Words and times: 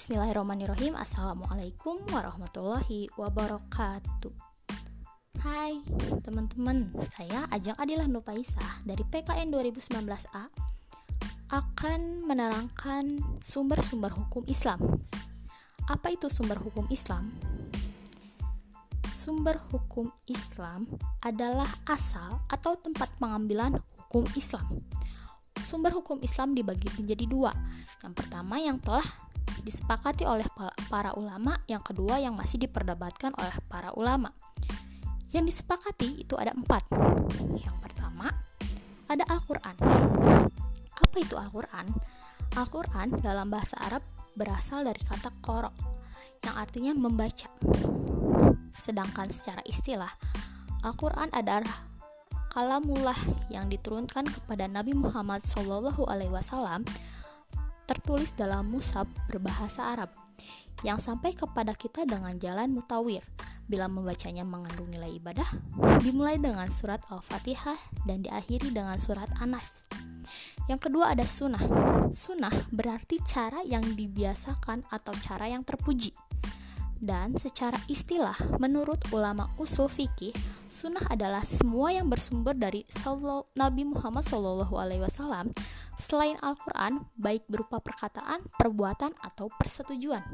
Bismillahirrahmanirrahim. 0.00 0.96
Assalamualaikum 0.96 2.00
warahmatullahi 2.08 3.12
wabarakatuh. 3.20 4.32
Hai 5.44 5.76
teman-teman. 6.24 6.88
Saya 7.12 7.44
Ajeng 7.52 7.76
Adilah 7.76 8.08
Nupaisah 8.08 8.80
Dari 8.88 9.04
PKN 9.04 9.52
2019A 9.52 10.48
Akan 11.52 12.24
menerangkan 12.24 13.20
sumber-sumber 13.44 14.08
hukum 14.16 14.40
Islam. 14.48 14.80
Apa 15.84 16.16
itu 16.16 16.32
sumber 16.32 16.56
hukum 16.64 16.88
Islam? 16.88 17.36
Sumber 19.04 19.60
hukum 19.68 20.08
Islam 20.32 20.88
adalah 21.20 21.68
asal 21.84 22.40
atau 22.48 22.72
tempat 22.80 23.12
pengambilan 23.20 23.76
hukum 24.00 24.24
Islam. 24.32 24.64
Sumber 25.60 25.92
hukum 25.92 26.24
Islam 26.24 26.56
dibagi 26.56 26.88
menjadi 26.96 27.28
dua. 27.28 27.52
Yang 28.00 28.14
pertama 28.16 28.56
yang 28.56 28.80
telah 28.80 29.04
disepakati 29.62 30.24
oleh 30.26 30.46
para 30.88 31.14
ulama, 31.14 31.60
yang 31.66 31.82
kedua 31.84 32.18
yang 32.18 32.34
masih 32.34 32.62
diperdebatkan 32.62 33.34
oleh 33.38 33.54
para 33.66 33.94
ulama. 33.94 34.32
Yang 35.30 35.54
disepakati 35.54 36.26
itu 36.26 36.34
ada 36.34 36.50
empat. 36.54 36.86
Yang 37.54 37.76
pertama 37.78 38.30
ada 39.06 39.22
Al-Quran. 39.30 39.74
Apa 40.98 41.16
itu 41.18 41.34
Al-Quran? 41.38 41.86
Al-Quran 42.58 43.08
dalam 43.22 43.46
bahasa 43.50 43.78
Arab 43.78 44.02
berasal 44.34 44.82
dari 44.86 44.98
kata 45.02 45.30
korok 45.42 45.74
yang 46.42 46.56
artinya 46.58 46.92
membaca. 46.94 47.46
Sedangkan 48.74 49.28
secara 49.30 49.62
istilah, 49.66 50.10
Al-Quran 50.82 51.30
adalah 51.30 51.90
kalamullah 52.50 53.16
yang 53.52 53.70
diturunkan 53.70 54.26
kepada 54.26 54.66
Nabi 54.66 54.96
Muhammad 54.98 55.44
SAW 55.46 55.94
tertulis 57.90 58.30
dalam 58.38 58.70
musab 58.70 59.10
berbahasa 59.26 59.90
Arab 59.90 60.14
yang 60.86 61.02
sampai 61.02 61.34
kepada 61.34 61.74
kita 61.74 62.06
dengan 62.06 62.30
jalan 62.38 62.70
mutawir. 62.70 63.26
Bila 63.66 63.86
membacanya 63.90 64.46
mengandung 64.46 64.90
nilai 64.90 65.18
ibadah 65.18 65.46
dimulai 66.02 66.38
dengan 66.38 66.66
surat 66.70 67.02
Al-Fatihah 67.10 68.06
dan 68.06 68.22
diakhiri 68.22 68.70
dengan 68.70 68.98
surat 68.98 69.30
Anas. 69.42 69.86
Yang 70.66 70.90
kedua 70.90 71.14
ada 71.14 71.26
sunnah. 71.26 71.62
Sunnah 72.14 72.50
berarti 72.70 73.22
cara 73.22 73.62
yang 73.62 73.82
dibiasakan 73.94 74.86
atau 74.90 75.14
cara 75.18 75.50
yang 75.50 75.62
terpuji. 75.62 76.14
Dan 77.00 77.32
secara 77.32 77.80
istilah, 77.88 78.36
menurut 78.60 79.00
ulama 79.08 79.48
usul 79.56 79.88
fikih, 79.88 80.36
sunnah 80.68 81.00
adalah 81.08 81.40
semua 81.48 81.96
yang 81.96 82.12
bersumber 82.12 82.52
dari 82.52 82.84
Nabi 83.56 83.88
Muhammad 83.88 84.20
SAW 84.20 84.68
selain 86.00 86.40
Al-Quran, 86.40 87.04
baik 87.20 87.44
berupa 87.46 87.78
perkataan, 87.78 88.48
perbuatan, 88.56 89.12
atau 89.20 89.52
persetujuan. 89.52 90.24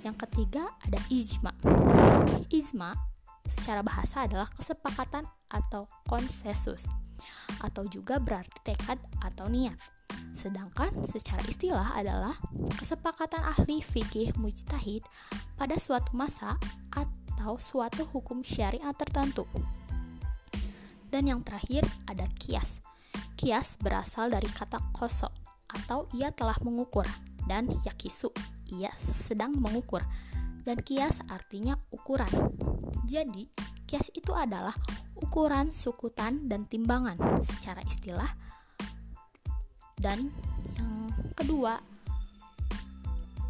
Yang 0.00 0.16
ketiga 0.24 0.72
ada 0.82 0.96
ijma. 1.12 1.52
Ijma 2.48 2.96
secara 3.44 3.84
bahasa 3.84 4.24
adalah 4.24 4.48
kesepakatan 4.48 5.28
atau 5.52 5.84
konsensus, 6.08 6.88
atau 7.60 7.84
juga 7.86 8.16
berarti 8.16 8.72
tekad 8.72 8.96
atau 9.20 9.46
niat 9.52 9.76
Sedangkan 10.32 10.94
secara 11.04 11.42
istilah 11.44 11.98
adalah 11.98 12.34
kesepakatan 12.78 13.42
ahli 13.42 13.82
fikih 13.82 14.32
mujtahid 14.38 15.04
pada 15.58 15.76
suatu 15.76 16.14
masa 16.14 16.56
atau 16.94 17.58
suatu 17.58 18.06
hukum 18.08 18.40
syariat 18.40 18.94
tertentu. 18.94 19.44
Dan 21.08 21.26
yang 21.26 21.40
terakhir 21.40 21.84
ada 22.06 22.24
kias. 22.38 22.87
Kias 23.38 23.78
berasal 23.78 24.30
dari 24.32 24.50
kata 24.50 24.82
kosok 24.92 25.32
atau 25.68 26.08
ia 26.16 26.32
telah 26.32 26.56
mengukur 26.64 27.04
dan 27.44 27.68
yakisu 27.84 28.32
ia 28.72 28.92
sedang 29.00 29.56
mengukur 29.56 30.04
dan 30.64 30.80
kias 30.84 31.24
artinya 31.32 31.80
ukuran. 31.88 32.28
Jadi, 33.08 33.48
kias 33.88 34.12
itu 34.12 34.36
adalah 34.36 34.76
ukuran, 35.16 35.72
sukutan, 35.72 36.44
dan 36.44 36.68
timbangan 36.68 37.16
secara 37.40 37.80
istilah 37.88 38.28
dan 39.98 40.30
yang 40.78 41.10
kedua 41.34 41.82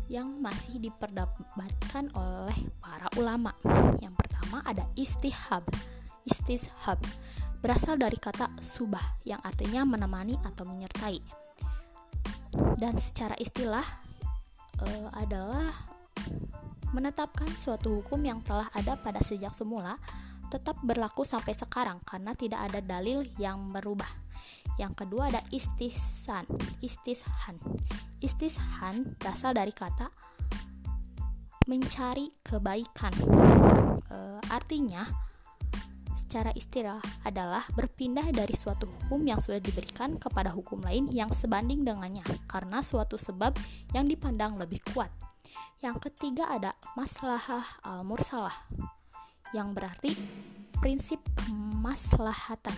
yang 0.09 0.41
masih 0.41 0.81
diperdebatkan 0.81 2.09
oleh 2.17 2.56
para 2.81 3.12
ulama. 3.21 3.53
Yang 4.00 4.15
pertama 4.17 4.65
ada 4.65 4.89
istihab. 4.97 5.61
Istishab 6.29 7.00
berasal 7.59 7.99
dari 7.99 8.17
kata 8.19 8.63
subah 8.63 9.23
yang 9.27 9.43
artinya 9.43 9.83
menemani 9.83 10.39
atau 10.47 10.63
menyertai. 10.67 11.19
Dan 12.79 12.95
secara 12.99 13.35
istilah 13.39 13.85
e, 14.79 14.89
adalah 15.19 15.75
menetapkan 16.95 17.51
suatu 17.53 18.01
hukum 18.01 18.23
yang 18.25 18.41
telah 18.41 18.71
ada 18.73 18.97
pada 18.97 19.21
sejak 19.21 19.53
semula 19.53 19.99
tetap 20.49 20.81
berlaku 20.81 21.29
sampai 21.29 21.53
sekarang 21.53 22.01
karena 22.09 22.33
tidak 22.33 22.65
ada 22.73 22.81
dalil 22.81 23.21
yang 23.37 23.69
berubah. 23.69 24.09
Yang 24.81 25.05
kedua 25.05 25.29
ada 25.29 25.43
istihsan, 25.53 26.49
istishan. 26.81 27.61
Istishan 28.25 29.19
berasal 29.21 29.53
dari 29.53 29.75
kata 29.77 30.09
mencari 31.69 32.33
kebaikan. 32.41 33.13
E, 34.09 34.17
artinya 34.49 35.28
secara 36.19 36.51
istilah 36.59 36.99
adalah 37.23 37.62
berpindah 37.79 38.27
dari 38.34 38.53
suatu 38.53 38.91
hukum 38.91 39.23
yang 39.23 39.39
sudah 39.39 39.62
diberikan 39.62 40.19
kepada 40.19 40.51
hukum 40.51 40.83
lain 40.83 41.06
yang 41.15 41.31
sebanding 41.31 41.87
dengannya 41.87 42.27
karena 42.51 42.83
suatu 42.83 43.15
sebab 43.15 43.55
yang 43.95 44.11
dipandang 44.11 44.59
lebih 44.59 44.83
kuat. 44.91 45.09
Yang 45.79 46.11
ketiga 46.11 46.51
ada 46.51 46.75
maslahah 46.99 47.62
al-mursalah 47.87 48.53
yang 49.55 49.73
berarti 49.73 50.12
prinsip 50.83 51.23
kemaslahatan, 51.39 52.75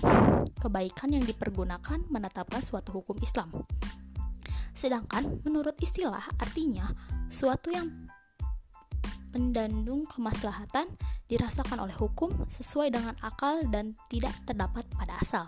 kebaikan 0.61 1.09
yang 1.17 1.25
dipergunakan 1.25 2.05
menetapkan 2.13 2.61
suatu 2.61 3.01
hukum 3.01 3.17
Islam. 3.25 3.49
Sedangkan 4.77 5.41
menurut 5.45 5.77
istilah 5.81 6.23
artinya 6.39 6.89
suatu 7.29 7.73
yang 7.73 8.10
mendandung 9.31 10.07
kemaslahatan 10.11 10.91
dirasakan 11.31 11.87
oleh 11.87 11.95
hukum 11.95 12.31
sesuai 12.51 12.91
dengan 12.95 13.15
akal 13.23 13.63
dan 13.71 13.95
tidak 14.11 14.35
terdapat 14.47 14.83
pada 14.95 15.15
asal. 15.23 15.47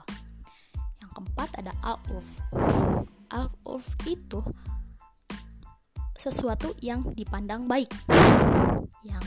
Yang 1.02 1.10
keempat 1.18 1.48
ada 1.58 1.72
al-urf. 1.82 2.38
Al-urf 3.30 3.88
itu 4.06 4.40
sesuatu 6.14 6.74
yang 6.78 7.02
dipandang 7.18 7.66
baik. 7.66 7.90
Yang 9.02 9.26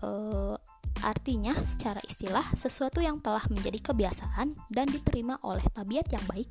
uh, 0.00 0.56
artinya 1.04 1.52
secara 1.60 2.00
istilah 2.08 2.44
sesuatu 2.56 3.04
yang 3.04 3.20
telah 3.20 3.44
menjadi 3.52 3.92
kebiasaan 3.92 4.56
dan 4.72 4.86
diterima 4.88 5.36
oleh 5.44 5.62
tabiat 5.76 6.08
yang 6.08 6.24
baik 6.24 6.48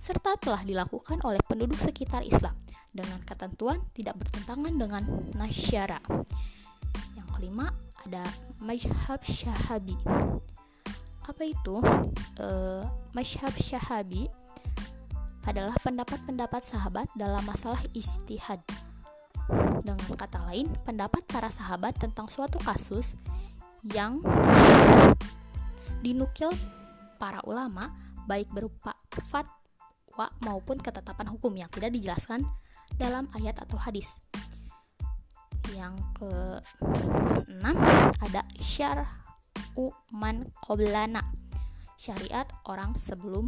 serta 0.00 0.38
telah 0.40 0.64
dilakukan 0.64 1.20
oleh 1.26 1.42
penduduk 1.44 1.76
sekitar 1.76 2.24
Islam 2.24 2.56
dengan 2.90 3.22
ketentuan 3.22 3.78
tidak 3.94 4.18
bertentangan 4.18 4.74
dengan 4.74 5.02
nasyara. 5.38 6.00
Yang 7.14 7.28
kelima 7.38 7.70
ada 8.06 8.24
mazhab 8.58 9.22
syahabi. 9.22 9.96
Apa 11.26 11.42
itu? 11.46 11.78
E, 12.40 12.48
mazhab 13.14 13.54
syahabi 13.54 14.26
adalah 15.46 15.74
pendapat-pendapat 15.80 16.62
sahabat 16.62 17.06
dalam 17.16 17.40
masalah 17.46 17.80
istihad 17.96 18.60
dengan 19.82 20.10
kata 20.14 20.38
lain, 20.52 20.68
pendapat 20.84 21.24
para 21.26 21.48
sahabat 21.48 21.96
tentang 21.96 22.28
suatu 22.28 22.60
kasus 22.60 23.16
yang 23.96 24.20
dinukil 26.04 26.52
para 27.16 27.40
ulama 27.48 27.88
baik 28.28 28.52
berupa 28.52 28.92
fatwa 29.24 29.59
maupun 30.42 30.76
ketetapan 30.76 31.30
hukum 31.32 31.54
yang 31.56 31.70
tidak 31.72 31.94
dijelaskan 31.94 32.44
dalam 32.98 33.30
ayat 33.38 33.56
atau 33.62 33.78
hadis. 33.80 34.20
Yang 35.72 35.96
ke-6 36.18 37.64
ada 38.20 38.42
syar'u 38.58 39.94
man 40.12 40.44
qoblana. 40.60 41.22
Syariat 42.00 42.48
orang 42.68 42.96
sebelum 42.96 43.44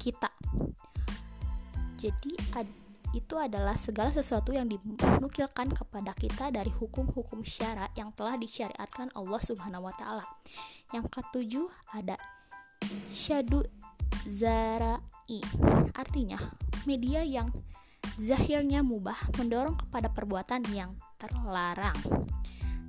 kita. 0.00 0.28
Jadi 1.96 2.32
ada 2.56 2.80
itu 3.10 3.34
adalah 3.34 3.74
segala 3.74 4.14
sesuatu 4.14 4.54
yang 4.54 4.70
dinukilkan 4.70 5.74
kepada 5.74 6.14
kita 6.14 6.54
dari 6.54 6.70
hukum-hukum 6.70 7.42
syara 7.42 7.90
yang 7.98 8.14
telah 8.14 8.38
disyariatkan 8.38 9.10
Allah 9.18 9.40
Subhanahu 9.42 9.90
wa 9.90 9.94
taala. 9.98 10.22
Yang 10.94 11.18
ketujuh 11.18 11.66
ada 11.90 12.14
syadu 13.10 13.66
zarai. 14.28 15.40
Artinya, 15.94 16.36
media 16.84 17.22
yang 17.22 17.48
zahirnya 18.18 18.84
mubah 18.84 19.16
mendorong 19.40 19.78
kepada 19.78 20.12
perbuatan 20.12 20.64
yang 20.74 20.96
terlarang. 21.16 21.96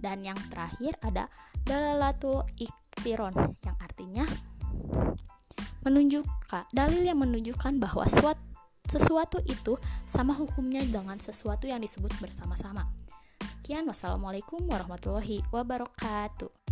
Dan 0.02 0.26
yang 0.26 0.40
terakhir 0.50 0.98
ada 1.06 1.30
dalalatul 1.62 2.42
iktiron 2.58 3.36
yang 3.62 3.78
artinya 3.78 4.26
menunjukkan 5.82 6.70
dalil 6.74 7.02
yang 7.02 7.18
menunjukkan 7.22 7.82
bahwa 7.82 8.06
suatu 8.06 8.42
sesuatu 8.92 9.40
itu 9.48 9.78
sama 10.04 10.36
hukumnya 10.36 10.84
dengan 10.84 11.16
sesuatu 11.16 11.70
yang 11.70 11.80
disebut 11.80 12.12
bersama-sama. 12.20 12.90
Sekian, 13.40 13.88
wassalamualaikum 13.88 14.60
warahmatullahi 14.68 15.46
wabarakatuh. 15.54 16.71